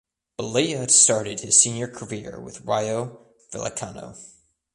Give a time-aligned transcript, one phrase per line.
[0.39, 3.19] Balea started his senior career with Rayo
[3.51, 4.17] Vallecano.